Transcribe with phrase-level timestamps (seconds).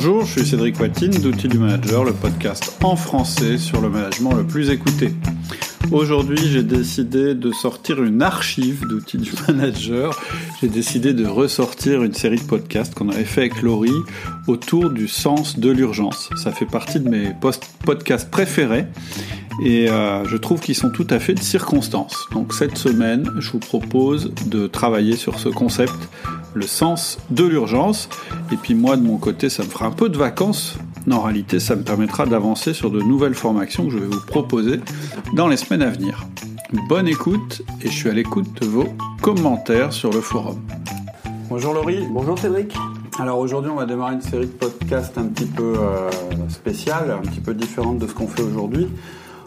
[0.00, 4.32] Bonjour, je suis Cédric Watine d'Outils du Manager, le podcast en français sur le management
[4.32, 5.12] le plus écouté.
[5.90, 10.16] Aujourd'hui, j'ai décidé de sortir une archive d'outils du manager.
[10.60, 13.90] J'ai décidé de ressortir une série de podcasts qu'on avait fait avec Laurie
[14.46, 16.30] autour du sens de l'urgence.
[16.44, 17.34] Ça fait partie de mes
[17.84, 18.86] podcasts préférés
[19.64, 22.28] et euh, je trouve qu'ils sont tout à fait de circonstance.
[22.32, 25.96] Donc cette semaine, je vous propose de travailler sur ce concept,
[26.54, 28.08] le sens de l'urgence.
[28.52, 30.78] Et puis moi, de mon côté, ça me fera un peu de vacances
[31.12, 34.80] en réalité, ça me permettra d'avancer sur de nouvelles formations que je vais vous proposer
[35.34, 36.26] dans les semaines à venir.
[36.88, 38.88] Bonne écoute et je suis à l'écoute de vos
[39.22, 40.60] commentaires sur le forum.
[41.48, 42.06] Bonjour Laurie.
[42.10, 42.74] Bonjour Cédric.
[43.18, 46.10] Alors aujourd'hui, on va démarrer une série de podcasts un petit peu euh,
[46.50, 48.88] spéciale, un petit peu différente de ce qu'on fait aujourd'hui.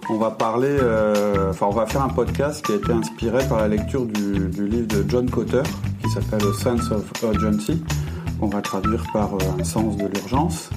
[0.09, 3.59] On va parler, euh, enfin, on va faire un podcast qui a été inspiré par
[3.59, 5.61] la lecture du, livre de John Cotter
[6.03, 7.81] qui s'appelle A Sense of Urgency.
[8.41, 10.69] On va traduire par euh, un sens de l'urgence.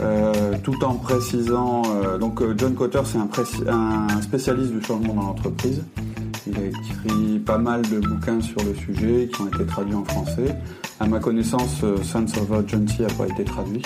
[0.00, 1.82] Euh, tout en précisant.
[2.18, 3.18] Donc, John Cotter, c'est
[3.68, 5.82] un, spécialiste du changement dans l'entreprise.
[6.46, 10.04] Il a écrit pas mal de bouquins sur le sujet qui ont été traduits en
[10.04, 10.56] français.
[11.00, 13.82] À ma connaissance, Sense of Urgency n'a pas été traduit.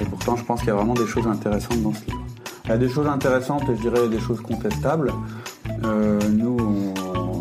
[0.00, 2.21] Et pourtant, je pense qu'il y a vraiment des choses intéressantes dans ce livre.
[2.64, 5.12] Il y a des choses intéressantes et je dirais des choses contestables.
[5.82, 6.94] nous,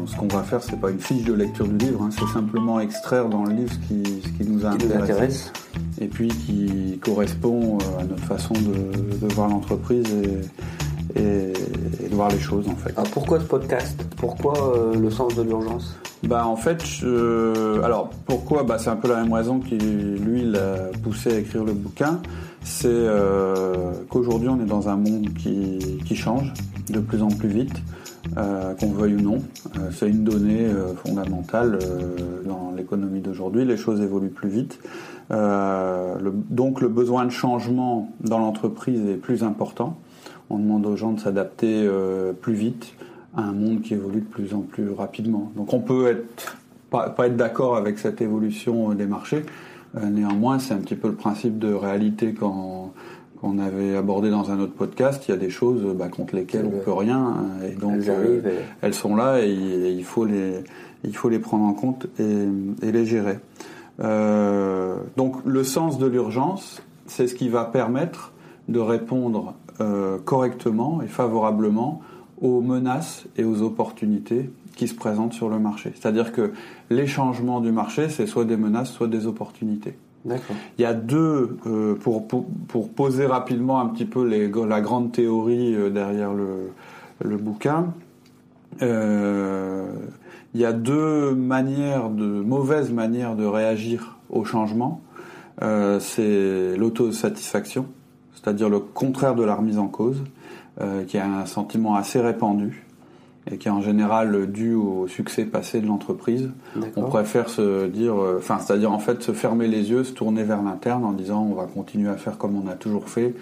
[0.08, 2.10] ce qu'on va faire, c'est pas une fiche de lecture du livre, hein.
[2.12, 5.52] c'est simplement extraire dans le livre ce qui, ce qui nous, intéresse
[6.00, 10.06] et puis qui correspond euh, à notre façon de, voir l'entreprise
[11.16, 11.54] et,
[12.10, 12.92] de voir les choses en fait.
[12.98, 14.04] Alors pourquoi ce podcast?
[14.18, 15.96] Pourquoi euh, le sens de l'urgence?
[16.24, 16.84] Bah en fait,
[17.84, 18.64] alors pourquoi?
[18.64, 22.20] Bah, C'est un peu la même raison qui lui l'a poussé à écrire le bouquin.
[22.64, 26.54] C'est euh, qu'aujourd'hui on est dans un monde qui, qui, change
[26.90, 27.82] de plus en plus vite,
[28.36, 29.40] qu'on veuille ou non.
[29.92, 30.68] c'est une donnée
[31.04, 31.80] fondamentale
[32.46, 33.66] dans l'économie d'aujourd'hui.
[33.66, 34.80] Les choses évoluent plus vite.
[35.32, 36.16] Euh,
[36.50, 39.98] donc le besoin de changement dans l'entreprise est plus important.
[40.50, 42.94] On demande aux gens de s'adapter euh, plus vite
[43.36, 45.52] à un monde qui évolue de plus en plus rapidement.
[45.56, 46.58] Donc on peut être,
[46.90, 49.44] pas, être d'accord avec cette évolution des marchés.
[49.96, 52.92] Euh, néanmoins, c'est un petit peu le principe de réalité qu'on
[53.60, 55.24] avait abordé dans un autre podcast.
[55.28, 58.02] Il y a des choses bah, contre lesquelles on peut rien, et donc
[58.82, 60.64] elles, sont là et, il faut les
[61.04, 62.48] il faut les prendre en compte et,
[62.84, 63.40] et les gérer.
[64.00, 68.34] Euh, donc le sens de l'urgence, c'est ce qui va permettre
[68.68, 72.02] de répondre euh, correctement et favorablement
[72.42, 75.92] aux menaces et aux opportunités qui se présentent sur le marché.
[75.96, 76.54] C'est-à-dire que
[76.90, 79.96] les changements du marché, c'est soit des menaces, soit des opportunités.
[80.26, 80.56] D'accord.
[80.78, 84.82] Il y a deux, euh, pour, pour, pour, poser rapidement un petit peu les, la
[84.82, 86.72] grande théorie euh, derrière le,
[87.24, 87.94] le bouquin,
[88.82, 89.86] euh,
[90.54, 95.02] il y a deux manières de mauvaises manières de réagir au changement.
[95.62, 97.88] Euh, c'est l'autosatisfaction,
[98.42, 100.24] c'est-à-dire le contraire de la remise en cause,
[100.80, 102.86] euh, qui est un sentiment assez répandu
[103.52, 106.50] et qui est en général dû au succès passé de l'entreprise.
[106.96, 110.44] On préfère se dire, euh, enfin, c'est-à-dire en fait se fermer les yeux, se tourner
[110.44, 113.34] vers l'interne en disant on va continuer à faire comme on a toujours fait.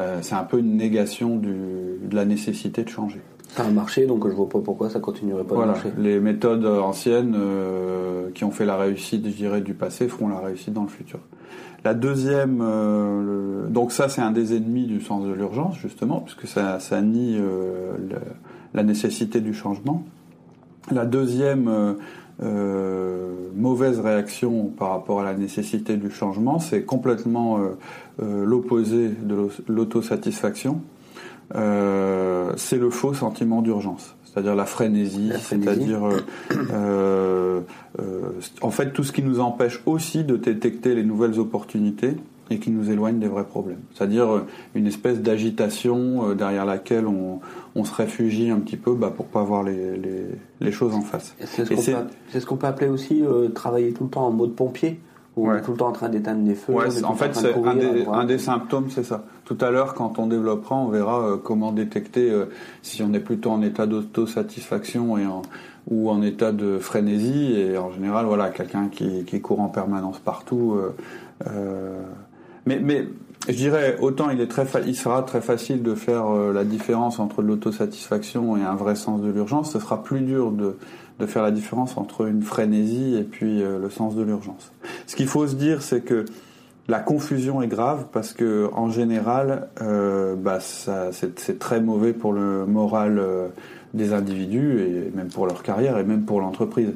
[0.00, 1.54] Euh, c'est un peu une négation du,
[2.02, 3.20] de la nécessité de changer.
[3.48, 5.72] Ça a marché, donc je vois pas pourquoi ça continuerait pas voilà.
[5.72, 5.92] de marcher.
[5.98, 10.38] Les méthodes anciennes euh, qui ont fait la réussite, je dirais, du passé feront la
[10.38, 11.18] réussite dans le futur.
[11.84, 16.48] La deuxième, euh, donc ça c'est un des ennemis du sens de l'urgence justement, puisque
[16.48, 17.92] ça, ça nie euh,
[18.74, 20.02] la nécessité du changement.
[20.90, 21.96] La deuxième
[22.42, 27.60] euh, mauvaise réaction par rapport à la nécessité du changement, c'est complètement
[28.18, 30.80] l'opposé de l'autosatisfaction.
[31.54, 37.60] Euh, c'est le faux sentiment d'urgence, c'est-à-dire la frénésie, c'est-à-dire euh,
[37.98, 42.16] euh, en fait tout ce qui nous empêche aussi de détecter les nouvelles opportunités
[42.50, 43.80] et qui nous éloigne des vrais problèmes.
[43.94, 44.44] C'est-à-dire
[44.74, 47.40] une espèce d'agitation derrière laquelle on,
[47.74, 50.24] on, se réfugie un petit peu bah, pour pas voir les, les,
[50.60, 51.34] les choses en face.
[51.44, 53.22] C'est ce qu'on peut, peut, appeler aussi
[53.54, 54.98] travailler tout le temps en mode pompier
[55.38, 56.72] ou tout le temps en train d'éteindre des feux.
[56.72, 59.24] Ouais, en fait, c'est un, des, symptômes, c'est ça.
[59.44, 62.46] Tout à l'heure, quand on développera, on verra euh, comment détecter euh,
[62.82, 65.26] si on est plutôt en état d'autosatisfaction et
[65.90, 67.54] ou en état de frénésie.
[67.58, 70.78] Et en général, voilà, quelqu'un qui, qui, court en permanence partout.
[71.46, 72.02] Euh,
[72.66, 73.06] mais, mais
[73.48, 77.40] je dirais, autant il, est très il sera très facile de faire la différence entre
[77.40, 79.72] l'autosatisfaction et un vrai sens de l'urgence.
[79.72, 80.76] Ce sera plus dur de
[81.18, 84.72] de faire la différence entre une frénésie et puis euh, le sens de l'urgence.
[85.06, 86.24] Ce qu'il faut se dire, c'est que
[86.88, 92.66] la confusion est grave parce que en général, euh, bah, c'est très mauvais pour le
[92.66, 93.48] moral euh,
[93.94, 96.92] des individus et même pour leur carrière et même pour l'entreprise.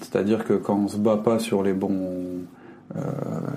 [0.00, 2.42] C'est-à-dire que quand on se bat pas sur les bons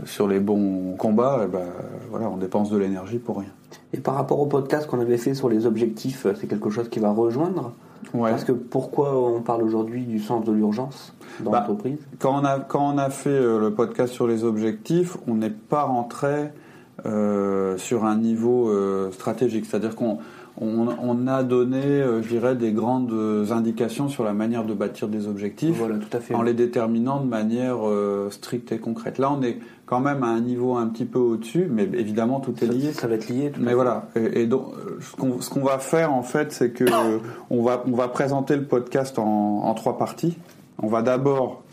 [0.06, 1.66] sur les bons combats, eh ben,
[2.10, 3.50] voilà, on dépense de l'énergie pour rien.
[3.94, 7.00] Et par rapport au podcast qu'on avait fait sur les objectifs, c'est quelque chose qui
[7.00, 7.74] va rejoindre
[8.13, 12.00] Parce que pourquoi on parle aujourd'hui du sens de l'urgence dans bah, l'entreprise?
[12.19, 15.83] quand, on a, quand on a fait le podcast sur les objectifs, on n'est pas
[15.83, 16.51] rentré
[17.06, 18.72] sur un niveau
[19.12, 19.66] stratégique.
[19.66, 20.18] C'est-à-dire qu'on
[20.59, 23.13] on, a donné, euh, je dirais, des grandes
[23.51, 26.33] indications sur la manière de bâtir des objectifs, voilà, tout à fait.
[26.33, 29.19] en les déterminant de manière euh, stricte et concrète.
[29.19, 32.56] Là, on est quand même à un niveau un petit peu au-dessus, mais évidemment, tout
[32.63, 32.92] est lié.
[32.92, 33.51] Ça, va être lié.
[33.59, 34.09] mais voilà.
[34.15, 36.86] Et, donc, ce qu'on va faire en fait, c'est que
[37.50, 40.38] on va on va présenter le podcast en, trois parties.
[40.81, 41.63] On va d'abord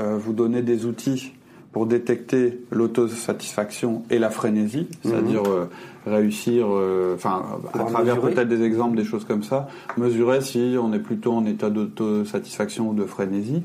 [0.00, 1.32] euh, vous donner des outils
[1.72, 5.68] pour détecter l'autosatisfaction et la frénésie, c'est-à-dire mhm.
[6.06, 7.42] Euh, réussir, euh, enfin,
[7.72, 11.44] à travers peut-être des exemples, des choses comme ça, mesurer si on est plutôt en
[11.46, 13.62] état d'autosatisfaction ou de frénésie.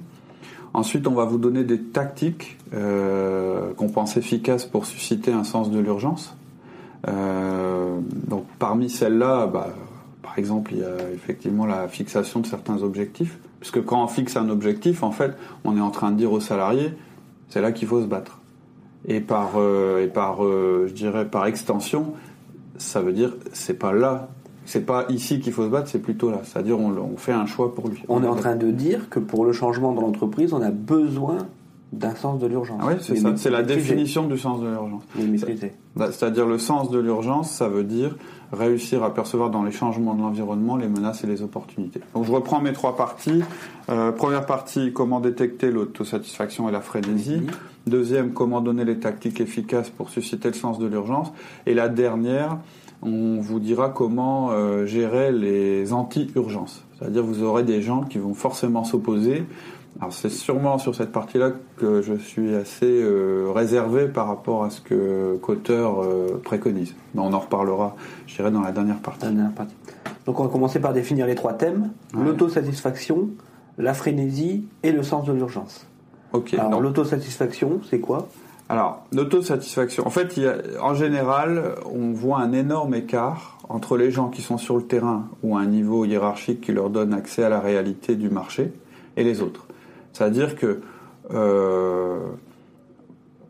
[0.74, 5.72] Ensuite, on va vous donner des tactiques euh, qu'on pense efficaces pour susciter un sens
[5.72, 6.36] de l'urgence.
[8.28, 9.70] donc, parmi celles-là, bah,
[10.22, 14.36] par exemple, il y a effectivement la fixation de certains objectifs, puisque quand on fixe
[14.36, 16.92] un objectif, en fait, on est en train de dire aux salariés
[17.50, 18.40] c'est là qu'il faut se battre.
[19.08, 22.14] Et par, euh, et par euh, je dirais, par extension,
[22.78, 24.30] ça veut dire c'est pas là,
[24.66, 26.42] c'est pas ici qu'il faut se battre, c'est plutôt là.
[26.44, 28.04] C'est-à-dire on, on, fait un choix pour lui.
[28.10, 31.38] On, est en train de dire que pour le changement dans l'entreprise, on a besoin
[31.94, 32.82] d'un sens de l'urgence.
[32.82, 33.34] Ah oui, c'est ça.
[33.38, 35.04] C'est la définition du sens de l'urgence.
[35.96, 38.16] Bah, c'est-à-dire le sens de l'urgence, ça veut dire
[38.52, 42.02] réussir à percevoir dans les changements de l'environnement les menaces et les opportunités.
[42.14, 43.44] Donc je reprends mes trois parties.
[43.90, 47.42] Euh, première partie, comment détecter l'autosatisfaction et la frénésie.
[47.88, 51.32] Deuxième, comment donner les tactiques efficaces pour susciter le sens de l'urgence.
[51.66, 52.58] Et la dernière,
[53.02, 56.84] on vous dira comment euh, gérer les anti-urgences.
[56.98, 59.46] C'est-à-dire vous aurez des gens qui vont forcément s'opposer
[60.00, 64.70] alors c'est sûrement sur cette partie-là que je suis assez euh, réservé par rapport à
[64.70, 66.94] ce que Cotter euh, préconise.
[67.14, 67.96] Mais on en reparlera,
[68.28, 69.26] je dirais, dans la dernière partie.
[70.26, 73.30] Donc on va commencer par définir les trois thèmes l'autosatisfaction,
[73.78, 75.88] la frénésie et le sens de l'urgence.
[76.36, 76.54] Ok.
[76.56, 78.28] Alors l'autosatisfaction, c'est quoi?
[78.68, 80.08] Alors, l'autosatisfaction.
[80.08, 80.40] En fait,
[80.82, 85.28] en général, on voit un énorme écart entre les gens qui sont sur le terrain
[85.44, 88.74] ou à un niveau hiérarchique qui leur donne accès à la réalité du marché
[89.18, 89.66] et les autres.
[90.14, 90.82] C'est-à-dire que
[91.32, 92.20] euh,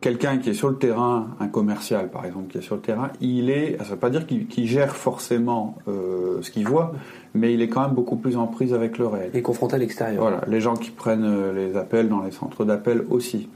[0.06, 3.10] quelqu'un qui est sur le terrain, un commercial par exemple, qui est sur le terrain,
[3.20, 6.92] il est, ça ne veut pas dire qu'il gère forcément euh, ce qu'il voit,
[7.34, 9.30] mais il est quand même beaucoup plus en prise avec le réel.
[9.34, 10.22] Et confronté à l'extérieur.
[10.22, 13.48] Voilà, les gens qui prennent euh, les appels dans les centres d'appel aussi.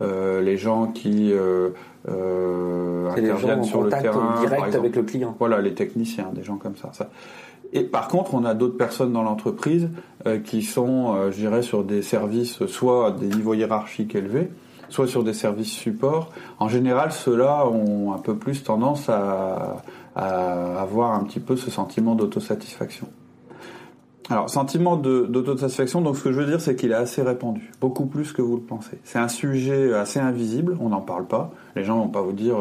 [0.00, 1.32] les gens qui
[2.04, 5.36] interviennent sur le terrain, direct avec le client.
[5.38, 6.90] Voilà, les techniciens, des gens comme ça.
[6.92, 7.10] ça
[7.72, 9.88] et par contre, on a d'autres personnes dans l'entreprise
[10.26, 14.50] euh, qui sont, euh, je dirais, sur des services soit à des niveaux hiérarchiques élevés,
[14.92, 16.30] soit sur des services support.
[16.58, 19.82] En général, ceux-là ont un peu plus tendance à,
[20.14, 23.08] avoir un petit peu ce sentiment d'autosatisfaction.
[24.28, 28.04] Alors, sentiment d'autosatisfaction, donc ce que je veux dire, c'est qu'il est assez répandu, beaucoup
[28.04, 28.98] plus que vous le pensez.
[29.04, 31.50] C'est un sujet assez invisible, on n'en parle pas.
[31.76, 32.56] Les gens vont pas vous dire,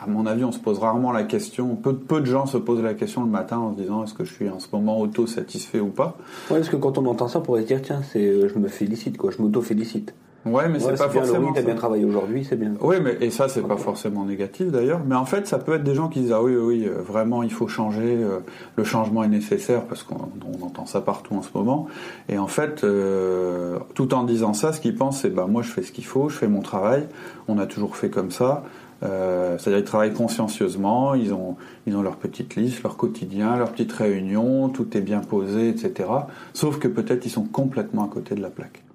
[0.00, 1.74] à mon avis, on se pose rarement la question.
[1.74, 4.32] Peu, de gens se posent la question le matin en se disant, est-ce que je
[4.32, 6.16] suis en ce moment auto-satisfait ou pas?
[6.50, 8.68] Ouais, parce que quand on entend ça, on pourrait se dire, tiens, euh, je me
[8.68, 10.14] félicite, quoi, je m'auto-félicite.
[10.46, 11.52] Ouais, mais c'est pas forcément.
[11.54, 12.72] Oui, bien travaillé aujourd'hui, c'est bien.
[12.80, 15.00] Oui, mais et ça, c'est pas forcément négatif d'ailleurs.
[15.04, 17.42] Mais en fait, ça peut être des gens qui disent ah oui, oui, euh, vraiment,
[17.42, 18.16] il faut changer.
[18.16, 18.38] Euh,
[18.76, 20.30] le changement est nécessaire parce qu'on
[20.62, 21.88] entend ça partout en ce moment.
[22.28, 25.70] Et en fait, euh, tout en disant ça, ce qu'ils pensent, c'est bah moi, je
[25.70, 27.06] fais ce qu'il faut, je fais mon travail.
[27.48, 28.62] On a toujours fait comme ça.
[29.02, 33.92] C'est-à-dire ils travaillent consciencieusement, ils ont, ils ont leur petite liste, leur quotidien, leur petite
[33.92, 36.08] réunion, tout est bien posé, etc.
[36.54, 38.85] Sauf que peut-être ils sont complètement à côté de la plaque.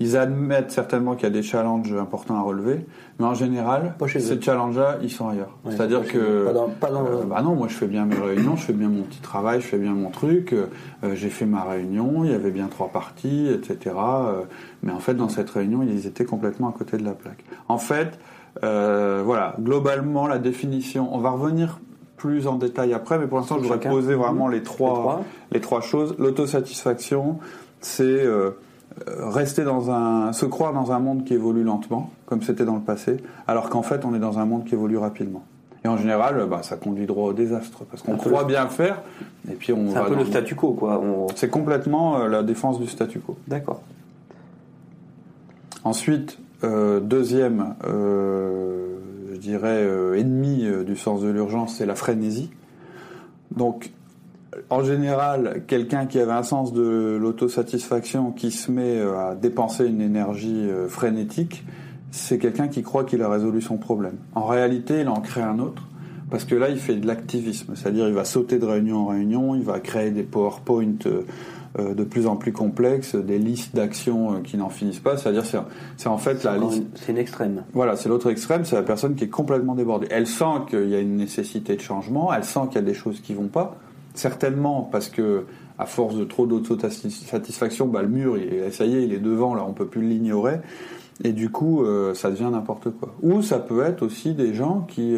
[0.00, 2.86] Ils admettent certainement qu'il y a des challenges importants à relever,
[3.18, 5.58] mais en général, ces challenges-là, ils sont ailleurs.
[5.68, 6.46] C'est-à-dire que,
[6.80, 9.02] pas dans, euh, bah non, moi je fais bien mes réunions, je fais bien mon
[9.02, 10.54] petit travail, je fais bien mon truc.
[10.54, 10.66] Euh,
[11.14, 13.94] j'ai fait ma réunion, il y avait bien trois parties, etc.
[13.96, 14.42] Euh,
[14.82, 17.44] mais en fait, dans cette réunion, ils étaient complètement à côté de la plaque.
[17.68, 18.18] En fait,
[18.62, 21.14] voilà, globalement, la définition.
[21.14, 21.78] On va revenir
[22.20, 25.24] plus en détail après, mais pour l'instant, je voudrais poser vraiment les trois, les trois,
[25.52, 26.14] les trois choses.
[26.18, 27.38] L'autosatisfaction,
[27.80, 28.50] c'est euh,
[29.06, 32.80] rester dans un, se croire dans un monde qui évolue lentement, comme c'était dans le
[32.80, 35.42] passé, alors qu'en fait on est dans un monde qui évolue rapidement.
[35.84, 39.00] Et en général, bah, ça conduit droit au désastre, parce qu'on croit bien faire,
[39.50, 41.00] et puis on C'est un peu le statu quo, quoi.
[41.34, 43.36] C'est complètement euh, la défense du statu quo.
[43.48, 43.80] D'accord.
[45.82, 49.88] Ensuite, euh, deuxième, je dirais,
[50.18, 52.50] ennemi du sens de l'urgence, c'est la frénésie.
[53.56, 53.90] Donc,
[54.70, 59.86] en général, quelqu'un qui avait un sens de l'autosatisfaction, qui se met euh, à dépenser
[59.86, 61.64] une énergie euh, frénétique,
[62.12, 64.16] c'est quelqu'un qui croit qu'il a résolu son problème.
[64.34, 65.82] En réalité, il en crée un autre.
[66.30, 69.56] Parce que là, il fait de l'activisme, c'est-à-dire il va sauter de réunion en réunion,
[69.56, 74.56] il va créer des PowerPoint euh, de plus en plus complexes, des listes d'actions qui
[74.56, 75.16] n'en finissent pas.
[75.16, 76.84] C'est-à-dire c'est en fait la liste.
[76.94, 77.64] C'est une extrême.
[77.72, 80.06] Voilà, c'est l'autre extrême, c'est la personne qui est complètement débordée.
[80.08, 82.94] Elle sent qu'il y a une nécessité de changement, elle sent qu'il y a des
[82.94, 83.76] choses qui vont pas.
[84.14, 85.44] Certainement parce que
[85.78, 88.36] à force de trop d'autosatisfaction, bah, le mur,
[88.70, 90.60] ça y est, il est devant, là, on peut plus l'ignorer.
[91.24, 93.14] Et du coup, ça devient n'importe quoi.
[93.22, 95.16] Ou ça peut être aussi des gens qui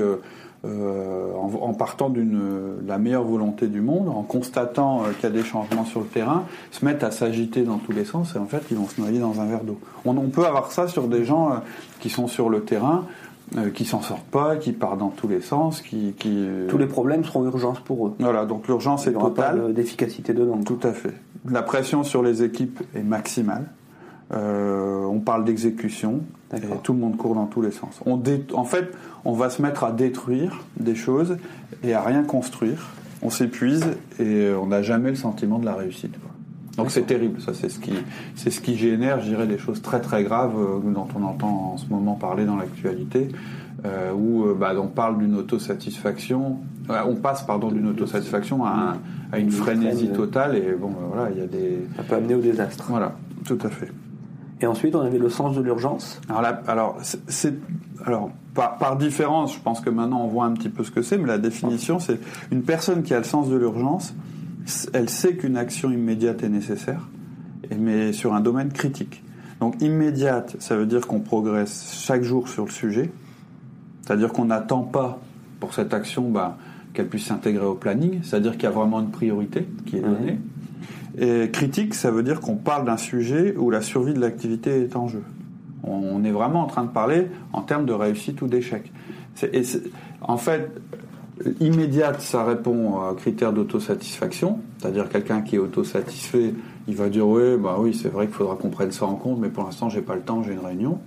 [0.64, 5.30] euh, en, partant d'une la meilleure volonté du monde, en constatant euh, qu'il y a
[5.30, 8.46] des changements sur le terrain, se mettent à s'agiter dans tous les sens et en
[8.46, 9.80] fait ils vont se noyer dans un verre d'eau.
[10.04, 11.56] On, peut avoir ça sur des gens euh,
[11.98, 13.06] qui sont sur le terrain,
[13.74, 16.14] qui s'en sortent pas, qui partent dans tous les sens, qui,
[16.68, 18.14] tous les problèmes seront urgence pour eux.
[18.18, 19.72] Voilà, donc l'urgence est totale.
[19.74, 20.60] D'efficacité dedans.
[20.64, 21.14] Tout à fait.
[21.48, 23.66] La pression sur les équipes est maximale.
[24.30, 26.20] on parle d'exécution.
[26.82, 28.00] tout le monde court dans tous les sens.
[28.06, 28.20] On
[28.54, 28.90] En fait,
[29.24, 31.36] on va se mettre à détruire des choses
[31.82, 32.90] et à rien construire.
[33.22, 33.84] On s'épuise
[34.18, 36.14] et on n'a jamais le sentiment de la réussite.
[36.76, 37.92] Donc c'est terrible, ça c'est ce qui
[38.34, 41.72] c'est ce qui génère, je dirais, des choses très très graves euh, dont on entend
[41.74, 43.28] en ce moment parler dans l'actualité,
[43.84, 48.96] euh, où euh, bah, on parle d'une autosatisfaction, on passe pardon d'une autosatisfaction à,
[49.32, 52.40] à une frénésie totale et bon voilà il y a des ça peut amener au
[52.40, 52.86] désastre.
[52.88, 53.92] Voilà, tout à fait.
[54.62, 56.20] Et ensuite, on avait le sens de l'urgence.
[56.28, 57.54] Alors, alors, c'est,
[58.04, 61.18] alors par, différence, je pense que maintenant on voit un petit peu ce que c'est,
[61.18, 64.14] mais la définition, c'est une personne qui a le sens de l'urgence,
[64.92, 67.08] elle sait qu'une action immédiate est nécessaire,
[67.76, 69.22] mais sur un domaine critique.
[69.60, 73.10] Donc immédiate, ça veut dire qu'on progresse chaque jour sur le sujet,
[74.02, 75.20] c'est-à-dire qu'on n'attend pas
[75.60, 76.58] pour cette action bah,
[76.92, 80.38] qu'elle puisse s'intégrer au planning, c'est-à-dire qu'il y a vraiment une priorité qui est donnée.
[81.18, 84.96] Et critique, ça veut dire qu'on parle d'un sujet où la survie de l'activité est
[84.96, 85.22] en jeu.
[85.84, 88.90] On est vraiment en train de parler en termes de réussite ou d'échec.
[90.22, 90.70] En fait,
[91.60, 96.54] immédiate, ça répond à un critère d'autosatisfaction, c'est-à-dire quelqu'un qui est autosatisfait,
[96.88, 99.38] il va dire oui, bah oui, c'est vrai qu'il faudra qu'on prenne ça en compte,
[99.38, 100.98] mais pour l'instant, j'ai pas le temps, j'ai une réunion.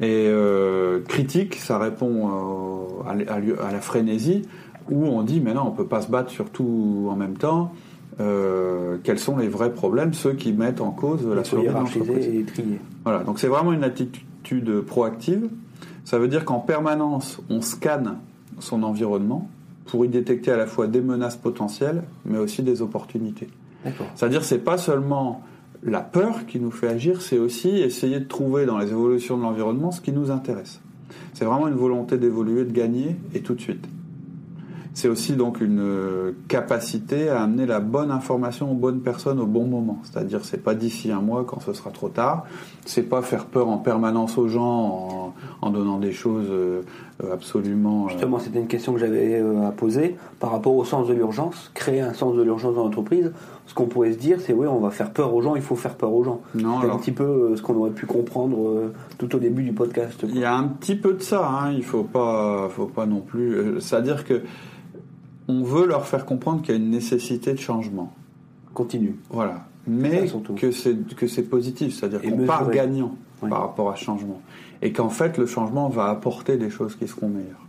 [0.00, 4.42] Et euh, critique, ça répond euh, à, la frénésie,
[4.90, 7.72] où on dit mais non, on peut pas se battre sur tout en même temps.
[8.20, 11.68] Euh, quels sont les vrais problèmes, ceux qui mettent en cause la survie
[13.04, 15.48] Voilà, donc c'est vraiment une attitude proactive.
[16.04, 18.16] Ça veut dire qu'en permanence, on scanne
[18.58, 19.48] son environnement
[19.86, 23.48] pour y détecter à la fois des menaces potentielles, mais aussi des opportunités.
[24.14, 25.42] C'est-à-dire, c'est pas seulement
[25.82, 29.42] la peur qui nous fait agir, c'est aussi essayer de trouver dans les évolutions de
[29.42, 30.80] l'environnement ce qui nous intéresse.
[31.34, 33.84] C'est vraiment une volonté d'évoluer, de gagner, et tout de suite
[34.94, 39.46] c'est aussi donc une euh, capacité à amener la bonne information aux bonnes personnes au
[39.46, 39.98] bon moment.
[40.02, 42.44] C'est-à-dire, c'est pas d'ici un mois quand ce sera trop tard.
[42.84, 45.32] C'est pas faire peur en permanence aux gens
[45.62, 46.82] en, donnant des choses euh,
[47.32, 48.04] absolument.
[48.04, 51.70] Euh, Justement, c'était une question que j'avais à poser par rapport au sens de l'urgence.
[51.72, 53.32] Créer un sens de l'urgence dans l'entreprise.
[53.66, 55.54] Ce qu'on pourrait se dire, c'est oui, on va faire peur aux gens.
[55.56, 56.42] Il faut faire peur aux gens.
[56.54, 60.20] Non, c'est un petit peu ce qu'on aurait pu comprendre tout au début du podcast.
[60.28, 61.48] Il y a un petit peu de ça.
[61.48, 61.72] Hein.
[61.72, 63.80] Il faut pas, faut pas non plus.
[63.80, 64.42] C'est-à-dire que
[65.48, 68.12] on veut leur faire comprendre qu'il y a une nécessité de changement.
[68.74, 69.16] Continue.
[69.30, 69.66] Voilà.
[69.86, 74.40] Mais que c'est que c'est positif, c'est-à-dire qu'on part gagnant par rapport à ce changement,
[74.80, 77.66] et qu'en fait le changement va apporter des choses qui seront meilleures.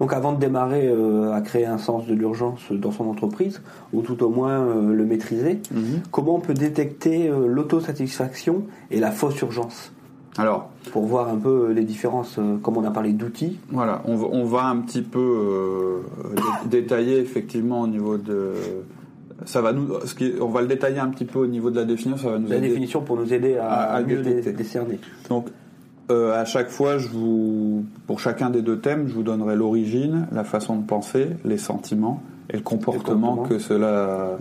[0.00, 3.62] Donc avant de démarrer euh, à créer un sens de l'urgence dans son entreprise,
[3.92, 6.00] ou tout au moins euh, le maîtriser, mhm.
[6.10, 9.92] comment on peut détecter euh, l'autosatisfaction et la fausse urgence?
[10.38, 13.58] Alors, pour voir un peu les différences, euh, comme on a parlé d'outils.
[13.70, 16.00] Voilà, on va, un petit peu euh,
[16.66, 18.52] détailler effectivement au niveau de.
[19.44, 19.88] Ça va nous,
[20.40, 22.16] on va le détailler un petit peu au niveau de la définition.
[22.16, 25.00] Ça va nous la définition pour nous aider à, mieux décerner.
[25.28, 25.48] Donc,
[26.10, 30.28] euh, à chaque fois, je vous, pour chacun des deux thèmes, je vous donnerai l'origine,
[30.32, 34.36] la façon de penser, les sentiments et le comportement, que cela,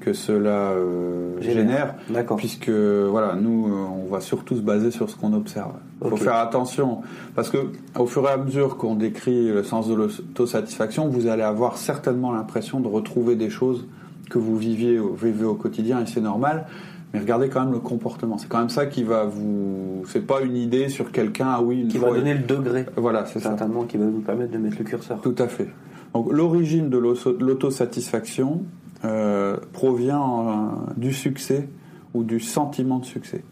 [0.00, 1.94] que cela euh, génère,
[2.36, 5.72] puisque voilà, nous, euh, on va surtout se baser sur ce qu'on observe.
[6.04, 7.00] Il faut faire attention,
[7.34, 7.58] parce que
[7.98, 12.32] au fur et à mesure qu'on décrit le sens de l'autosatisfaction, vous allez avoir certainement
[12.32, 13.86] l'impression de retrouver des choses
[14.30, 16.66] que vous viviez, vivez au quotidien, et c'est normal.
[17.14, 18.36] Mais regardez quand même le comportement.
[18.36, 20.02] C'est quand même ça qui va vous.
[20.06, 22.84] C'est pas une idée sur quelqu'un, ah oui, une qui va donner le degré.
[22.96, 25.20] Voilà, c'est certainement qui va vous permettre de mettre le curseur.
[25.20, 25.68] Tout à fait.
[26.16, 28.62] Donc l'origine de l'autosatisfaction
[29.04, 31.68] euh, provient euh, du succès
[32.14, 33.44] ou du sentiment de succès.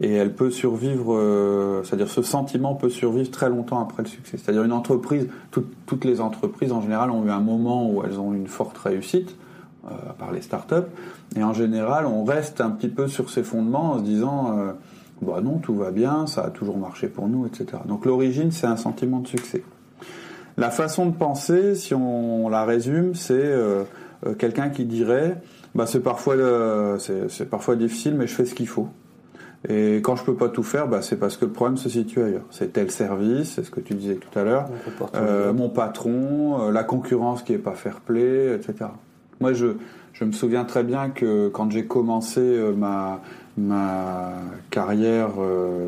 [0.00, 4.36] Et elle peut survivre, euh, c'est-à-dire ce sentiment peut survivre très longtemps après le succès.
[4.38, 8.32] C'est-à-dire une entreprise, toutes les entreprises en général ont eu un moment où elles ont
[8.34, 9.34] eu une forte réussite,
[10.16, 10.88] par les startups,
[11.36, 14.56] et en général on reste un petit peu sur ces fondements en se disant
[15.22, 17.82] Bah non, tout va bien, ça a toujours marché pour nous, etc.
[17.86, 19.64] Donc l'origine, c'est un sentiment de succès.
[20.58, 23.84] La façon de penser, si on la résume, c'est euh,
[24.26, 25.36] euh, quelqu'un qui dirait,
[25.74, 26.36] bah c'est parfois,
[26.98, 28.88] c'est parfois difficile, mais je fais ce qu'il faut.
[29.68, 32.22] Et quand je peux pas tout faire, bah, c'est parce que le problème se situe
[32.22, 32.44] ailleurs.
[32.50, 34.68] C'est tel service, c'est ce que tu disais tout à l'heure,
[35.14, 38.90] euh, mon patron, la concurrence qui est pas fair play, etc.
[39.40, 39.66] Moi, je,
[40.14, 43.20] je me souviens très bien que quand j'ai commencé ma,
[43.58, 44.32] ma
[44.70, 45.32] carrière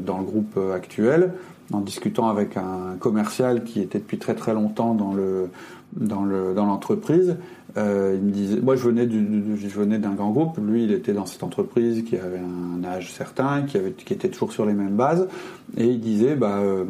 [0.05, 1.33] dans le groupe actuel,
[1.73, 5.49] en discutant avec un commercial qui était depuis très très longtemps dans le
[5.93, 7.37] dans le dans l'entreprise.
[7.77, 10.59] Euh, il me disait, moi je venais je venais d'un grand groupe.
[10.59, 14.29] Lui, il était dans cette entreprise qui avait un âge certain, qui avait qui était
[14.29, 15.29] toujours sur les mêmes bases,
[15.77, 16.85] et il disait bah euh,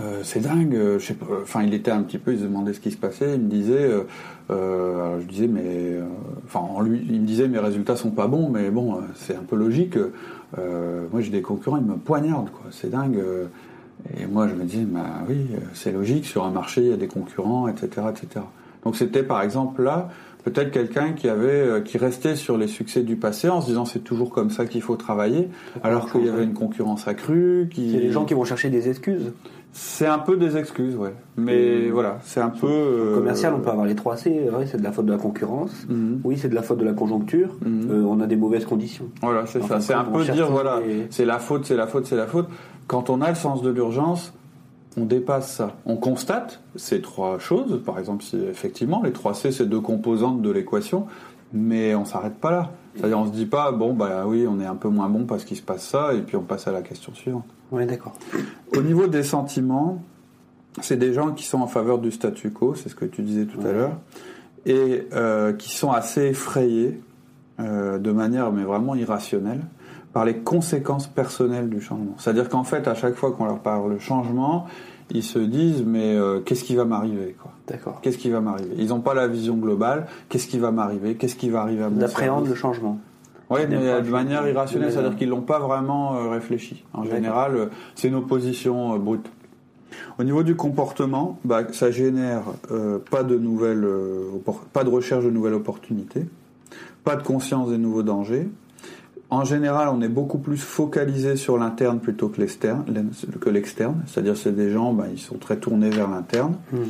[0.00, 2.72] euh, c'est dingue, je sais pas, enfin il était un petit peu, il se demandait
[2.72, 3.90] ce qui se passait, il me disait,
[4.48, 5.98] je disais mais,
[6.46, 9.56] enfin lui, il me disait mes résultats sont pas bons, mais bon c'est un peu
[9.56, 9.98] logique.
[10.56, 13.22] moi j'ai des concurrents, ils me poignardent quoi, c'est dingue.
[14.18, 16.96] Et moi, je me disais, bah oui, c'est logique, sur un marché, il y a
[16.96, 18.06] des concurrents, etc.
[18.10, 18.44] etc.
[18.84, 20.08] Donc c'était par exemple là,
[20.44, 23.84] peut-être quelqu'un qui avait, euh, qui restait sur les succès du passé en se disant
[23.84, 25.48] c'est toujours comme ça qu'il faut travailler,
[25.82, 27.68] alors qu'il y avait une concurrence accrue.
[27.72, 27.92] Qui...
[27.92, 29.32] C'est les gens qui vont chercher des excuses.
[29.74, 31.14] C'est un peu des excuses, ouais.
[31.38, 32.66] Mais voilà, c'est un peu.
[32.68, 34.50] Euh, commercial, on peut avoir les trois C.
[34.52, 35.86] Oui, c'est de la faute de la concurrence.
[35.88, 36.20] Mhm.
[36.24, 37.56] Oui, c'est de la faute de la conjoncture.
[37.64, 37.90] Mhm.
[37.90, 39.06] Euh, on a des mauvaises conditions.
[39.22, 39.80] Voilà, c'est ça.
[39.80, 42.48] C'est un peu dire voilà, c'est la faute, c'est la faute, c'est la faute.
[42.92, 44.34] Quand on a le sens de l'urgence,
[44.98, 45.76] on dépasse ça.
[45.86, 47.82] On constate ces trois choses.
[47.86, 51.06] Par exemple, si effectivement les trois C, c'est deux composantes de l'équation,
[51.54, 52.70] mais on s'arrête pas là.
[52.94, 55.46] C'est-à-dire, on se dit pas, bon, bah oui, on est un peu moins bon parce
[55.46, 57.46] qu'il se passe ça, et puis on passe à la question suivante.
[57.70, 58.12] Oui, d'accord.
[58.76, 60.02] Au niveau des sentiments,
[60.82, 63.46] c'est des gens qui sont en faveur du statu quo, c'est ce que tu disais
[63.46, 63.96] tout à l'heure,
[64.66, 67.00] et euh, qui sont assez effrayés
[67.58, 69.62] euh, de manière, mais vraiment irrationnelle,
[70.12, 72.14] par les conséquences personnelles du changement.
[72.18, 74.66] C'est-à-dire qu'en fait, à chaque fois qu'on leur parle de changement,
[75.10, 77.52] ils se disent mais euh, qu'est-ce qui va m'arriver quoi?
[77.66, 78.00] D'accord.
[78.02, 78.74] Qu'est-ce qui va m'arriver?
[78.78, 80.06] Ils n'ont pas la vision globale.
[80.28, 81.14] Qu'est-ce qui va m'arriver?
[81.14, 82.98] Qu'est-ce qui va arriver à moi D'appréhender le changement.
[83.50, 86.84] Oui, mais de manière irrationnelle, c'est-à-dire qu'ils l'ont pas vraiment euh, réfléchi.
[86.94, 89.30] En général, euh, c'est une opposition brute.
[90.18, 92.44] Au niveau du comportement, bah, ça génère
[93.10, 93.86] pas de nouvelles,
[94.72, 96.24] pas de recherche de nouvelles opportunités,
[97.04, 98.48] pas de conscience des nouveaux dangers,
[99.32, 102.84] en général, on est beaucoup plus focalisé sur l'interne plutôt que l'externe.
[103.40, 104.02] Que l'externe.
[104.06, 106.56] C'est-à-dire, c'est des gens, ben, ils sont très tournés vers l'interne.
[106.70, 106.82] Mhm.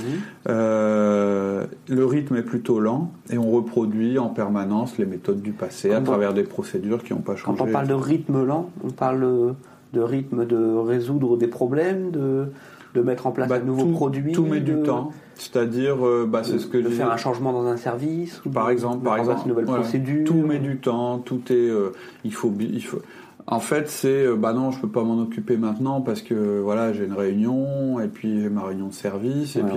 [0.48, 5.92] Euh, le rythme est plutôt lent et on reproduit en permanence les méthodes du passé
[5.92, 7.56] à travers des procédures qui n'ont pas changé.
[7.56, 9.54] Quand on parle de rythme lent, on parle
[9.92, 12.48] de rythme de résoudre des problèmes, de
[12.94, 14.32] de mettre en place bah, un nouveau produit.
[14.32, 15.12] Tout met du temps.
[15.34, 18.42] C'est-à-dire, euh, bah, c'est ce que de faire un changement dans un service.
[18.52, 20.24] Par exemple, par exemple, une nouvelle procédure.
[20.24, 21.18] Tout met du temps.
[21.18, 21.92] Tout est, euh,
[22.24, 23.00] il faut, il faut.
[23.46, 26.92] En fait, c'est euh, bah non, je peux pas m'en occuper maintenant parce que voilà,
[26.92, 29.74] j'ai une réunion et puis j'ai ma réunion de service et puis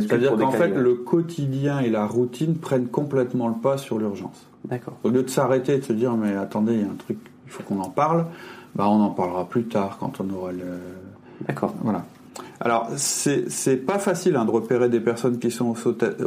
[0.00, 4.46] c'est-à-dire qu'en fait, le quotidien et la routine prennent complètement le pas sur l'urgence.
[4.66, 4.94] D'accord.
[5.04, 7.18] Au lieu de s'arrêter et de se dire mais attendez, il y a un truc,
[7.46, 8.26] il faut qu'on en parle.
[8.74, 10.58] Bah on en parlera plus tard quand on aura le.
[11.46, 11.74] D'accord.
[11.82, 12.04] Voilà.
[12.60, 15.74] Alors, c'est pas facile hein, de repérer des personnes qui sont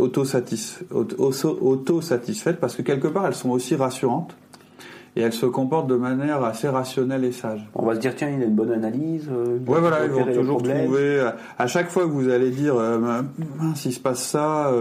[0.01, 4.35] auto-satisfaites parce que quelque part, elles sont aussi rassurantes
[5.17, 7.67] et elles se comportent de manière assez rationnelle et sage.
[7.75, 9.27] On va se dire, tiens, il a une bonne analyse.
[9.29, 11.29] Euh, ouais, voilà, ils vont toujours trouver.
[11.59, 13.21] À chaque fois que vous allez dire, euh,
[13.75, 14.71] s'il se passe ça,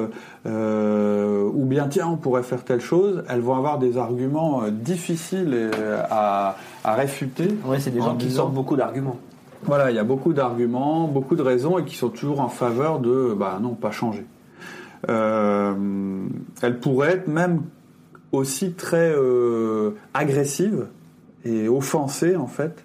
[0.46, 5.72] euh, ou bien, tiens, on pourrait faire telle chose, elles vont avoir des arguments difficiles
[6.08, 7.48] à, à réfuter.
[7.66, 9.18] Ouais, c'est des gens qui sortent beaucoup d'arguments.
[9.64, 12.98] Voilà, il y a beaucoup d'arguments, beaucoup de raisons et qui sont toujours en faveur
[12.98, 14.24] de, bah non, pas changer.
[15.08, 15.74] Euh,
[16.62, 17.62] elle pourrait être même
[18.32, 20.86] aussi très euh, agressive
[21.44, 22.84] et offensée en fait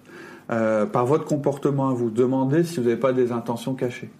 [0.50, 2.10] euh, par votre comportement à vous.
[2.10, 4.10] Demandez si vous n'avez pas des intentions cachées.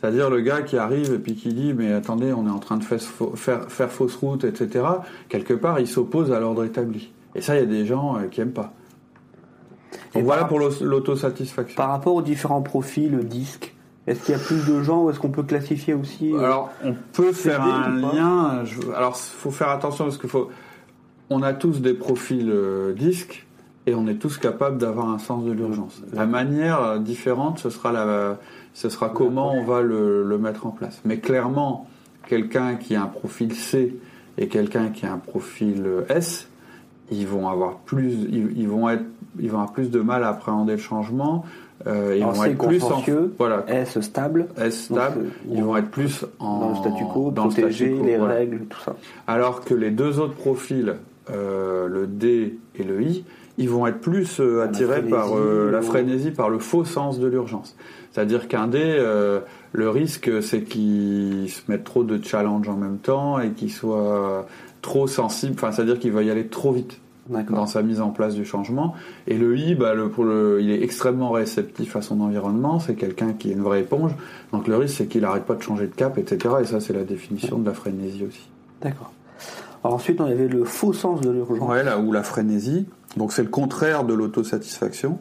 [0.00, 2.78] C'est-à-dire le gars qui arrive et puis qui dit mais attendez on est en train
[2.78, 4.84] de faire, fausse route etc.
[5.28, 7.12] Quelque part il s'oppose à l'ordre établi.
[7.34, 8.72] Et ça il y a des gens qui aiment pas.
[10.14, 11.76] Et voilà pour l'autosatisfaction.
[11.76, 13.74] Par rapport aux différents profils disques,
[14.06, 16.70] est-ce qu'il y a plus de gens ou est-ce qu'on peut classifier aussi euh, Alors,
[16.82, 18.64] on peut faire un lien.
[18.96, 20.50] alors, il faut faire attention parce qu'il faut.
[21.28, 23.46] On a tous des profils euh, disques
[23.86, 26.02] et on est tous capables d'avoir un sens de l'urgence.
[26.12, 28.38] La manière euh, différente, ce sera, la,
[28.74, 31.00] ce sera comment on va le, le mettre en place.
[31.04, 31.86] Mais clairement,
[32.26, 33.96] quelqu'un qui a un profil C
[34.38, 36.49] et quelqu'un qui a un profil S,
[37.10, 39.04] ils vont avoir plus, ils, vont être,
[39.38, 41.44] ils vont avoir plus de mal à appréhender le changement.
[41.86, 43.02] Euh, ils vont être plus en
[43.38, 45.30] voilà, S stable, S stable?
[45.50, 48.96] ils vont être plus en dans le statu quo, dans protéger les règles, tout ça.
[49.26, 50.96] Alors que les deux autres profils,
[51.30, 53.24] euh, le D et le I,
[53.56, 57.76] ils vont être plus attirés par la frénésie, par le faux sens de l'urgence.
[58.12, 58.98] C'est-à-dire qu'un dé,
[59.72, 64.46] le risque, c'est qu'il se mette trop de challenge en même temps et qu'il soit
[64.82, 65.54] trop sensible.
[65.56, 68.94] Enfin, c'est-à-dire qu'il va y aller trop vite dans sa mise en place du changement.
[69.26, 72.80] Et le I, bah, le, pour le, il est extrêmement réceptif à son environnement.
[72.80, 74.12] C'est quelqu'un qui est une vraie éponge.
[74.52, 76.56] Donc le risque, c'est qu'il n'arrête pas de changer de cap, etc.
[76.60, 78.48] Et ça, c'est la définition de la frénésie aussi.
[78.82, 79.12] D'accord.
[79.84, 81.68] ensuite, on avait le faux sens de l'urgence.
[81.68, 82.86] Ouais, là où la frénésie.
[83.16, 85.18] Donc c'est le contraire de l'autosatisfaction.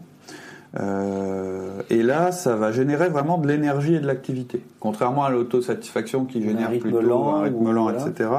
[0.79, 4.63] Euh, et là, ça va générer vraiment de l'énergie et de l'activité.
[4.79, 8.29] Contrairement à l'autosatisfaction qui génère plutôt lent, un rythme lent, etc.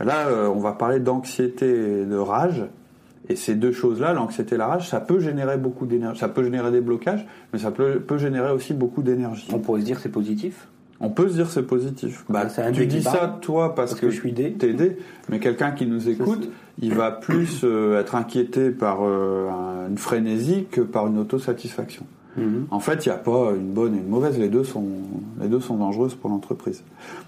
[0.00, 2.64] Là, euh, on va parler d'anxiété et de rage.
[3.28, 6.18] Et ces deux choses-là, l'anxiété et la rage, ça peut générer beaucoup d'énergie.
[6.18, 9.48] Ça peut générer des blocages, mais ça peut, peut générer aussi beaucoup d'énergie.
[9.52, 10.66] On pourrait se dire c'est positif?
[11.02, 12.24] On peut se dire c'est positif.
[12.28, 14.96] Bah, tu dis ça toi parce, que, je suis aidé,
[15.28, 16.48] mais quelqu'un qui nous écoute,
[16.80, 22.06] il va plus euh, être inquiété par euh, une frénésie que par une autosatisfaction.
[22.36, 22.66] Mhm.
[22.70, 24.86] En fait, il n'y a pas une bonne et une mauvaise, les deux sont,
[25.40, 26.82] les deux sont dangereuses pour l'entreprise.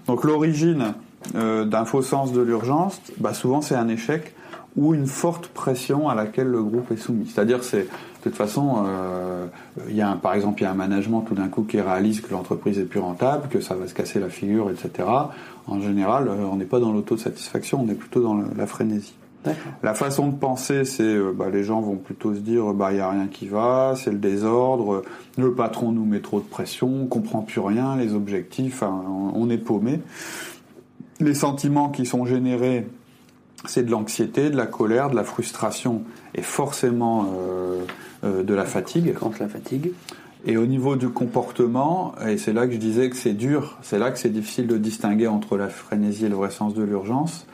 [0.07, 0.93] Donc l'origine
[1.35, 4.33] euh, d'un faux sens de l'urgence, bah, souvent c'est un échec
[4.75, 7.27] ou une forte pression à laquelle le groupe est soumis.
[7.33, 7.87] C'est-à-dire, c'est
[8.25, 9.45] de toute façon, euh,
[9.87, 12.21] il y a par exemple, il y a un management tout d'un coup qui réalise
[12.21, 15.07] que l'entreprise est plus rentable, que ça va se casser la figure, etc.
[15.67, 19.13] En général, euh, on n'est pas dans l'autosatisfaction, on est plutôt dans la frénésie.
[19.83, 22.97] La façon de penser, c'est euh, bah, les gens vont plutôt se dire bah il
[22.97, 25.03] y a rien qui va, c'est le désordre,
[25.37, 29.59] le patron nous met trop de pression, on comprend plus rien, les objectifs, on est
[29.59, 29.99] paumé.
[31.19, 32.87] Les sentiments qui sont générés
[33.67, 37.83] c'est de l'anxiété, de la colère, de la frustration et forcément euh,
[38.23, 39.13] euh, de la fatigue.
[39.19, 39.91] Quand la fatigue.
[40.47, 43.97] Et au niveau du comportement, et c'est là que je disais que c'est dur, c'est
[43.97, 47.47] là que c'est difficile de distinguer entre la frénésie et le vrai sens de l'urgence.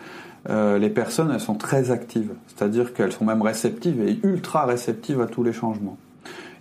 [0.50, 5.22] Euh, les personnes, elles sont très actives, c'est-à-dire qu'elles sont même réceptives et ultra réceptives
[5.22, 5.98] à tous les changements.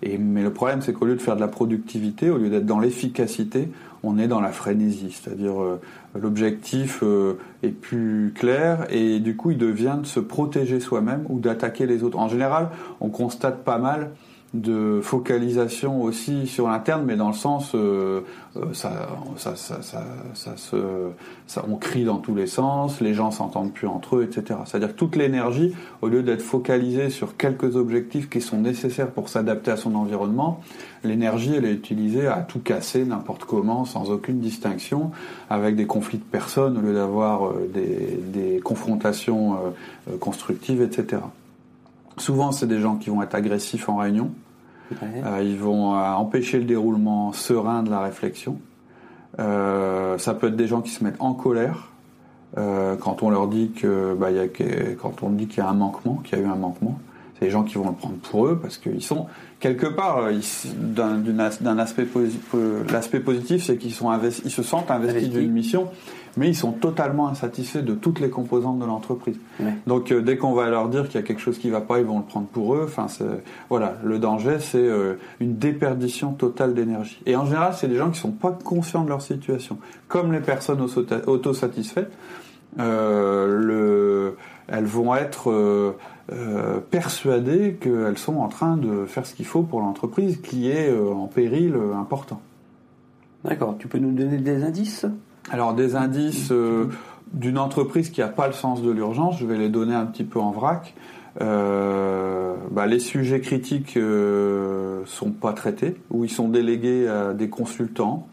[0.03, 2.67] Et, mais le problème, c'est qu'au lieu de faire de la productivité, au lieu d'être
[2.67, 3.69] dans l'efficacité,
[4.03, 5.81] on est dans la frénésie, c'est-à-dire euh,
[6.21, 11.39] l'objectif euh, est plus clair et du coup il devient de se protéger soi-même ou
[11.39, 12.19] d'attaquer les autres.
[12.19, 14.11] En général, on constate pas mal
[14.53, 18.23] de focalisation aussi sur l'interne, mais dans le sens, euh,
[18.57, 19.81] euh, ça, ça, ça,
[20.35, 20.55] ça,
[21.47, 24.59] ça, on crie dans tous les sens, les gens s'entendent plus entre eux, etc.
[24.67, 29.29] C'est-à-dire que toute l'énergie, au lieu d'être focalisée sur quelques objectifs qui sont nécessaires pour
[29.29, 30.61] s'adapter à son environnement,
[31.05, 35.13] l'énergie, elle est utilisée à tout casser n'importe comment, sans aucune distinction,
[35.49, 39.57] avec des conflits de personnes au lieu d'avoir euh, des, des, confrontations
[40.21, 41.21] constructives, etc.
[42.17, 44.31] Souvent, c'est des gens qui vont être agressifs en réunion.
[45.03, 48.59] Euh, ils vont euh, empêcher le déroulement serein de la réflexion.
[49.39, 51.87] Euh, ça peut être des gens qui se mettent en colère
[52.57, 54.49] quand on leur dit que, bah, y a,
[55.01, 56.99] quand on dit qu'il y a un manquement, qu'il y a eu un manquement.
[57.39, 59.29] C'est des gens qui vont le prendre pour eux parce qu'ils sont
[59.61, 60.29] quelque part
[60.75, 62.55] d'un aspect positif.
[62.93, 64.11] L'aspect positif, c'est qu'ils sont
[64.45, 65.89] ils se sentent investis d'une mission
[66.37, 69.39] mais ils sont totalement insatisfaits de toutes les composantes de l'entreprise.
[69.87, 71.81] Donc euh, dès qu'on va leur dire qu'il y a quelque chose qui ne va
[71.81, 72.85] pas, ils vont le prendre pour eux.
[72.85, 73.07] Enfin,
[73.69, 77.21] voilà, le danger, c'est euh, une déperdition totale d'énergie.
[77.27, 79.79] Et en général, c'est des gens qui ne sont pas conscients de leur situation.
[80.09, 80.81] Comme les personnes
[81.27, 82.13] autosatisfaites,
[82.79, 84.37] euh, le,
[84.69, 85.97] elles vont être
[86.91, 91.27] persuadées qu'elles sont en train de faire ce qu'il faut pour l'entreprise, qui est en
[91.27, 92.41] péril important.
[93.45, 93.77] D'accord.
[93.79, 95.07] Tu peux nous donner des indices?
[95.51, 96.87] Alors des indices euh,
[97.33, 100.25] d'une entreprise qui n'a pas le sens de l'urgence, je vais les donner un petit
[100.25, 100.95] peu en vrac.
[101.41, 107.49] Euh, bah, les sujets critiques euh, sont pas traités, ou ils sont délégués à des
[107.49, 108.27] consultants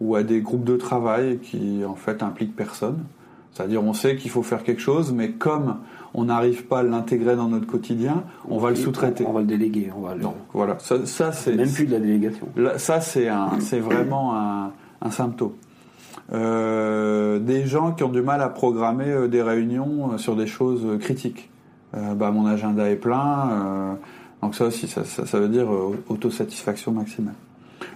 [0.00, 3.04] ou à des groupes de travail qui en fait impliquent personne.
[3.52, 5.76] C'est-à-dire on sait qu'il faut faire quelque chose, mais comme
[6.12, 9.24] on n'arrive pas à l'intégrer dans notre quotidien, on, va le sous-traiter.
[9.26, 9.90] On, va le déléguer.
[9.96, 12.48] On va Donc voilà, ça, c'est même plus de la délégation.
[12.78, 13.28] ça c'est
[13.60, 15.52] c'est vraiment un, un symptôme.
[16.32, 20.46] Euh, des gens qui ont du mal à programmer euh, des réunions euh, sur des
[20.46, 21.50] choses critiques.
[21.92, 23.96] bah, mon agenda est plein,
[24.42, 25.68] donc ça aussi, ça, ça, veut dire
[26.08, 27.34] autosatisfaction maximale.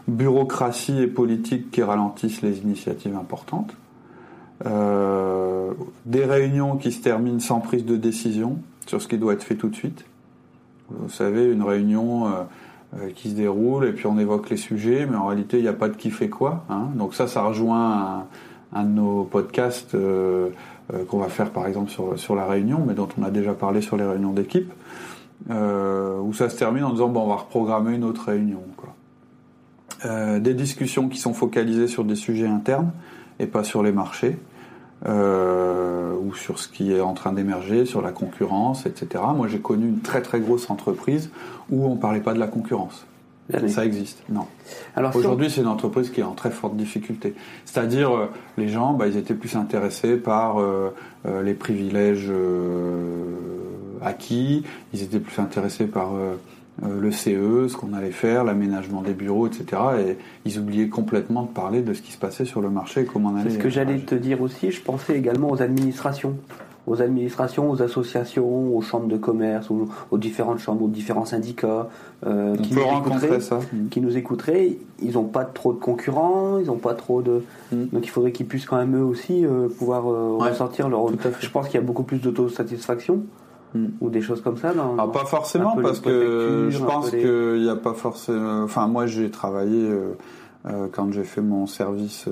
[0.06, 3.74] Bureaucratie et politique qui ralentissent les initiatives importantes.
[4.64, 9.56] des réunions qui se terminent sans prise de décision sur ce qui doit être fait
[9.56, 10.04] tout de suite.
[10.90, 12.28] Vous savez, une réunion
[13.14, 15.74] qui se déroule et puis on évoque les sujets, mais en réalité il n'y a
[15.74, 16.64] pas de qui fait quoi.
[16.70, 16.88] Hein.
[16.94, 18.26] Donc ça, ça rejoint
[18.72, 20.48] un, de nos podcasts euh,
[20.94, 23.52] euh, qu'on va faire par exemple sur, sur la réunion, mais dont on a déjà
[23.52, 24.72] parlé sur les réunions d'équipe,
[25.50, 28.62] où ça se termine en disant bon on va reprogrammer une autre réunion.
[28.76, 30.40] Quoi.
[30.40, 32.90] des discussions qui sont focalisées sur des sujets internes
[33.38, 34.36] et pas sur les marchés.
[35.06, 39.24] Ou sur ce qui est en train d'émerger, sur la concurrence, etc.
[39.34, 41.30] Moi, j'ai connu une très très grosse entreprise
[41.70, 43.06] où on parlait pas de la concurrence.
[43.68, 44.46] Ça existe, non.
[44.94, 47.34] Alors aujourd'hui, c'est une entreprise qui est en très forte difficulté.
[47.64, 48.26] C'est-à-dire, euh,
[48.58, 50.90] les gens, bah, ils étaient plus intéressés par euh,
[51.26, 52.30] euh, les privilèges
[54.02, 54.64] acquis.
[54.92, 56.10] Ils étaient plus intéressés par
[56.82, 59.82] le CE, ce qu'on allait faire, l'aménagement des bureaux, etc.
[60.06, 63.04] Et ils oubliaient complètement de parler de ce qui se passait sur le marché et
[63.04, 63.50] comment on allait.
[63.50, 64.70] C'est ce que j'allais te dire aussi.
[64.70, 66.36] Je pensais également aux administrations
[66.88, 71.88] aux administrations, aux associations, aux chambres de commerce, aux, différentes chambres, aux différents syndicats
[72.26, 73.60] euh, qui, nous écouteraient, ça.
[73.90, 74.78] qui nous écouteraient.
[75.02, 77.44] Ils n'ont pas trop de concurrents, ils n'ont pas trop de.
[77.72, 77.86] Mm.
[77.92, 81.08] Donc il faudrait qu'ils puissent quand même eux aussi euh, pouvoir euh, ressortir leur.
[81.40, 83.22] Je pense qu'il y a beaucoup plus d'autosatisfaction.
[83.74, 83.86] Mm.
[84.00, 87.68] ou des choses comme ça dans, ah, Pas forcément parce que je pense qu'il n'y
[87.68, 88.62] a pas forcément.
[88.62, 89.90] Enfin moi j'ai travaillé
[90.92, 92.26] quand j'ai fait mon service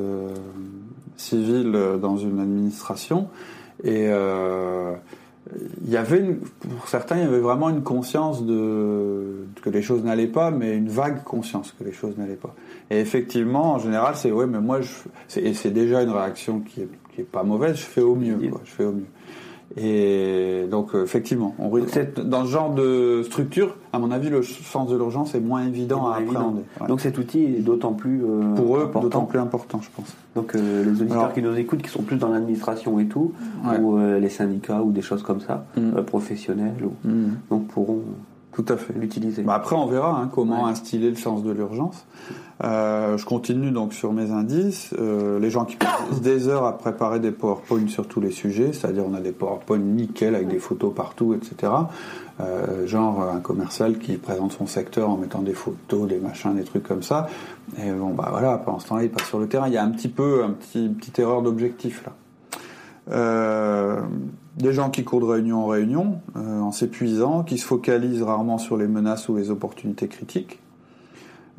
[1.17, 3.29] civil dans une administration
[3.85, 4.95] et euh,
[5.85, 6.23] il y avait,
[6.79, 10.77] pour certains, il y avait vraiment une conscience de que les choses n'allaient pas, mais
[10.77, 12.55] une vague conscience que les choses n'allaient pas.
[12.91, 14.91] Et effectivement, en général, c'est ouais, mais moi, je,
[15.41, 17.77] et c'est déjà une réaction qui est, qui est pas mauvaise.
[17.77, 19.07] Je fais au mieux, quoi, je fais au mieux.
[19.77, 21.71] Et donc, euh, effectivement, on,
[22.25, 26.07] dans ce genre de structure, à mon avis, le sens de l'urgence est moins évident
[26.07, 26.63] à appréhender.
[26.87, 30.15] Donc cet outil est d'autant plus euh, pour eux, d'autant plus important, je pense.
[30.35, 33.33] Donc euh, les auditeurs qui nous écoutent, qui sont plus dans l'administration et tout,
[33.81, 36.03] ou les syndicats ou des choses comme ça, mm.
[36.03, 37.31] professionnels, ou, mm.
[37.51, 38.03] donc pourront
[38.57, 38.95] tout à fait.
[38.95, 39.43] L'utiliser.
[39.43, 42.07] Bah après, on verra hein, comment instiller le sens de l'urgence.
[42.65, 44.95] Euh, je continue donc sur mes indices.
[44.99, 48.73] Euh, les gens qui passent des heures à préparer des PowerPoint sur tous les sujets,
[48.73, 51.71] c'est-à-dire on a des PowerPoint nickel avec des photos partout, etc.
[52.41, 56.65] Euh, genre un commercial qui présente son secteur en mettant des photos, des machins, des
[56.65, 57.27] trucs comme ça.
[57.77, 59.69] Et bon bah voilà, pendant ce temps-là, il passe sur le terrain.
[59.69, 62.13] Il y a un petit peu, un petit, une petite erreur d'objectif là.
[63.11, 64.01] Euh,
[64.57, 68.59] des gens qui courent de réunion en réunion, euh, en s'épuisant, qui se focalisent rarement
[68.59, 70.61] sur les menaces ou les opportunités critiques.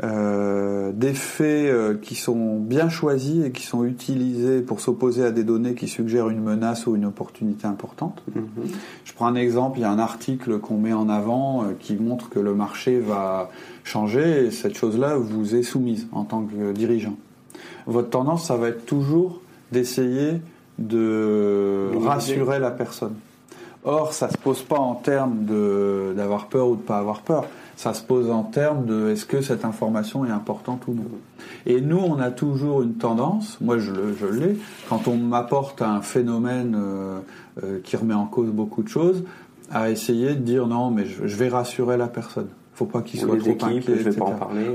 [0.04, 5.32] Euh, des faits euh, qui sont bien choisis et qui sont utilisés pour s'opposer à
[5.32, 8.22] des données qui suggèrent une menace ou une opportunité importante.
[8.32, 8.70] Mm-hmm.
[9.06, 12.30] Je prends un exemple, il y a un article qu'on met en avant qui montre
[12.30, 13.50] que le marché va
[13.84, 17.16] changer et cette chose-là vous est soumise en tant que dirigeant.
[17.88, 20.42] Votre tendance, ça va être toujours d'essayer
[20.78, 23.16] de rassurer la personne.
[23.84, 25.46] Or, ça se pose pas en termes
[26.16, 27.46] d'avoir peur ou de pas avoir peur.
[27.78, 31.04] Ça se pose en termes de est-ce que cette information est importante ou non.
[31.66, 34.58] Et nous, on a toujours une tendance, moi je, je l'ai,
[34.90, 37.20] quand on m'apporte un phénomène euh,
[37.64, 39.24] euh, qui remet en cause beaucoup de choses,
[39.72, 43.38] à essayer de dire non, mais je vais rassurer la personne faut pas qu'il soit
[43.38, 43.82] trop inquiet,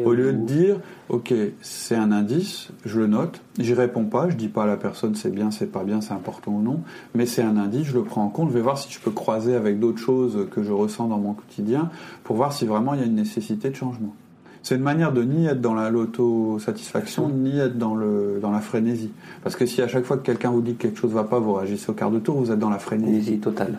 [0.04, 4.34] Au lieu de dire, ok, c'est un indice, je le note, j'y réponds pas, je
[4.34, 6.80] dis pas à la personne c'est bien, c'est pas bien, c'est important ou non,
[7.14, 9.12] mais c'est un indice, je le prends en compte, je vais voir si je peux
[9.12, 11.90] croiser avec d'autres choses que je ressens dans mon quotidien
[12.24, 14.16] pour voir si vraiment il y a une nécessité de changement.
[14.64, 19.10] C'est une manière de ni être dans l'autosatisfaction, ni être dans, le, dans la frénésie.
[19.44, 21.40] Parce que si à chaque fois que quelqu'un vous dit que quelque chose va pas,
[21.40, 23.78] vous réagissez au quart de tour, vous êtes dans la frénésie totale.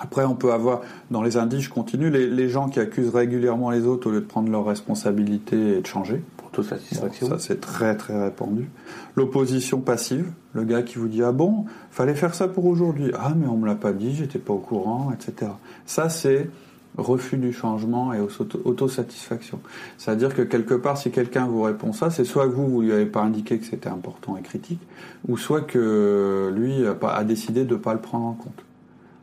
[0.00, 3.86] Après, on peut avoir, dans les indices, je continue, les, gens qui accusent régulièrement les
[3.86, 6.22] autres au lieu de prendre leurs responsabilités et de changer.
[6.36, 7.28] Pour toute satisfaction.
[7.28, 8.70] ça, c'est très, très répandu.
[9.16, 13.10] L'opposition passive, le gars qui vous dit Ah bon, fallait faire ça pour aujourd'hui.
[13.18, 15.50] Ah, mais on me l'a pas dit, j'étais pas au courant, etc.
[15.84, 16.48] Ça, c'est
[16.96, 18.18] refus du changement et
[18.64, 19.60] autosatisfaction.
[19.98, 22.92] C'est-à-dire que quelque part, si quelqu'un vous répond ça, c'est soit que vous, vous lui
[22.92, 24.80] avez pas indiqué que c'était important et critique,
[25.28, 28.64] ou soit que lui a, a décidé de ne pas le prendre en compte.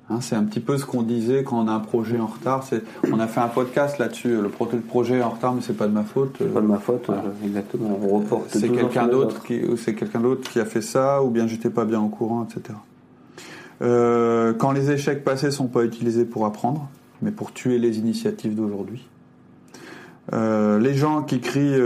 [0.10, 2.64] Hein, c'est un petit peu ce qu'on disait quand on a un projet en retard.
[3.12, 4.40] On a fait un podcast là-dessus.
[4.40, 6.36] Le projet est en retard, mais c'est pas de ma faute.
[6.38, 8.00] C'est pas de ma faute, euh, exactement.
[8.04, 8.50] On reporte.
[8.50, 11.86] C'est quelqu'un d'autre qui, c'est quelqu'un d'autre qui a fait ça, ou bien j'étais pas
[11.86, 12.78] bien au courant, etc.
[13.82, 16.88] Euh, quand les échecs passés sont pas utilisés pour apprendre,
[17.24, 19.08] mais pour tuer les initiatives d'aujourd'hui.
[20.34, 21.80] Euh, les gens qui crient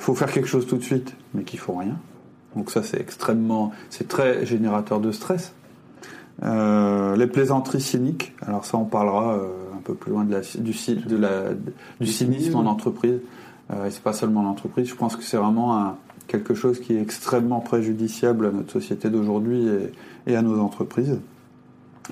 [0.00, 1.96] faut faire quelque chose tout de suite, mais qui font rien.
[2.56, 5.52] Donc ça c'est extrêmement, c'est très générateur de stress.
[6.42, 10.40] Euh, les plaisanteries cyniques, alors ça on parlera euh, un peu plus loin de la,
[10.40, 10.74] du,
[11.06, 11.54] de la,
[12.00, 13.20] du cynisme en entreprise.
[13.70, 15.96] Euh, et c'est pas seulement l'entreprise, je pense que c'est vraiment un,
[16.28, 21.18] quelque chose qui est extrêmement préjudiciable à notre société d'aujourd'hui et, et, à nos entreprises,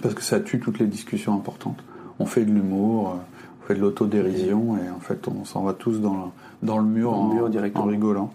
[0.00, 1.84] parce que ça tue toutes les discussions importantes.
[2.18, 3.18] On fait de l'humour,
[3.62, 6.84] on fait de l'autodérision, et en fait on s'en va tous dans le, dans le
[6.84, 8.32] mur, en, mur en rigolant.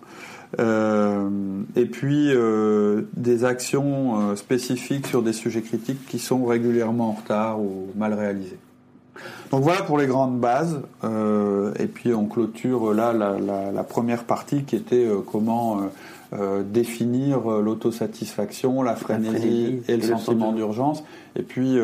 [0.58, 1.30] Euh,
[1.76, 7.12] et puis euh, des actions euh, spécifiques sur des sujets critiques qui sont régulièrement en
[7.12, 8.58] retard ou mal réalisées.
[9.52, 10.82] Donc voilà pour les grandes bases.
[11.04, 15.80] Euh, et puis on clôture là la, première partie qui était euh, comment
[16.34, 21.04] euh, définir l'autosatisfaction, la frénésie et le, sentiment d'urgence.
[21.36, 21.78] Et puis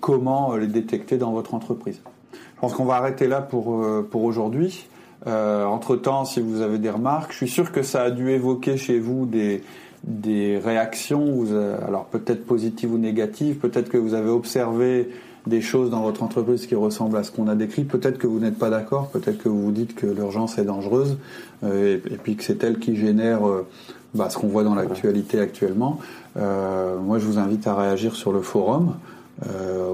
[0.00, 2.00] comment les détecter dans votre entreprise.
[2.32, 4.86] Je pense qu'on va arrêter là pour, pour aujourd'hui.
[5.24, 8.98] Entre-temps, si vous avez des remarques, je suis sûr que ça a dû évoquer chez
[8.98, 9.62] vous des,
[10.04, 11.44] des réactions,
[11.86, 15.08] alors peut-être positives ou négatives, peut-être que vous avez observé
[15.46, 17.84] des choses dans votre entreprise qui ressemblent à ce qu'on a décrit.
[17.84, 21.18] Peut-être que vous n'êtes pas d'accord, peut-être que vous vous dites que l'urgence est dangereuse,
[21.64, 23.66] euh, et, puis que c'est elle qui génère euh,
[24.14, 26.00] bah, ce qu'on voit dans l'actualité actuellement.
[26.36, 28.96] Euh, moi, je vous invite à réagir sur le forum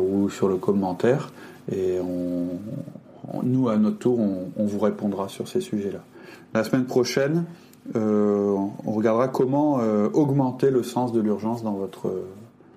[0.00, 1.32] ou sur le commentaire,
[1.72, 1.98] et
[3.42, 6.00] nous, à notre tour, on, vous répondra sur ces sujets-là.
[6.54, 7.44] La semaine prochaine,
[7.94, 9.80] on regardera comment
[10.12, 12.12] augmenter le sens de l'urgence dans votre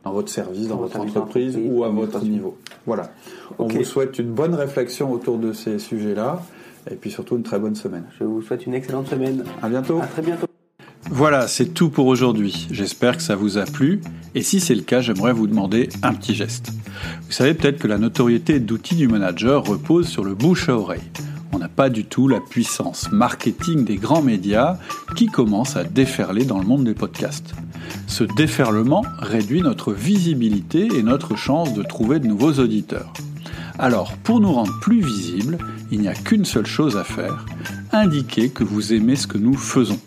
[0.06, 2.58] dans votre service, dans, votre entreprise ou à votre niveau.
[2.86, 3.10] Voilà.
[3.58, 6.44] On vous souhaite une bonne réflexion autour de ces sujets-là
[6.90, 8.06] et puis surtout une très bonne semaine.
[8.20, 9.44] Je vous souhaite une excellente semaine.
[9.62, 10.00] À bientôt.
[10.00, 10.45] À très bientôt.
[11.10, 12.68] Voilà, c'est tout pour aujourd'hui.
[12.72, 14.02] J'espère que ça vous a plu.
[14.34, 16.72] Et si c'est le cas, j'aimerais vous demander un petit geste.
[17.26, 21.12] Vous savez peut-être que la notoriété d'outils du manager repose sur le bouche à oreille
[21.56, 24.78] on n'a pas du tout la puissance marketing des grands médias
[25.16, 27.54] qui commencent à déferler dans le monde des podcasts.
[28.08, 33.14] Ce déferlement réduit notre visibilité et notre chance de trouver de nouveaux auditeurs.
[33.80, 35.58] Alors, pour nous rendre plus visibles,
[35.92, 37.46] il n'y a qu'une seule chose à faire,
[37.94, 40.00] indiquer que vous aimez ce que nous faisons.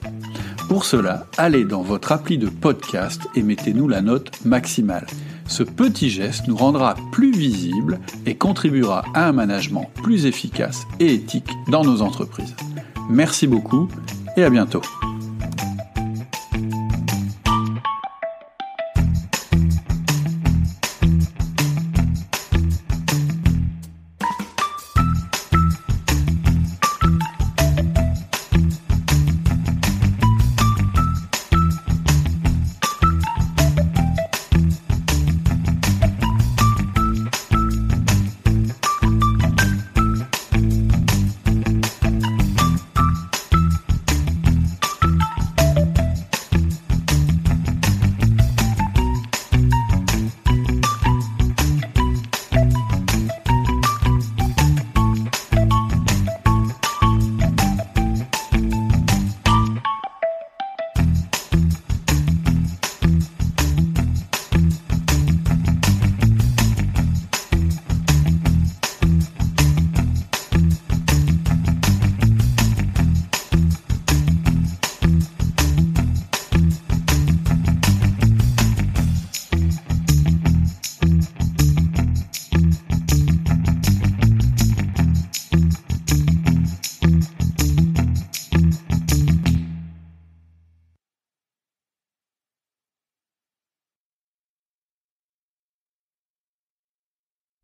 [0.68, 5.06] Pour cela, allez dans votre appli de podcast et mettez-nous la note maximale.
[5.46, 11.14] Ce petit geste nous rendra plus visibles et contribuera à un management plus efficace et
[11.14, 12.54] éthique dans nos entreprises.
[13.08, 13.88] Merci beaucoup
[14.36, 14.82] et à bientôt.